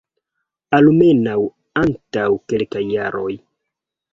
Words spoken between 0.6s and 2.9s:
Almenaŭ antaŭ kelkaj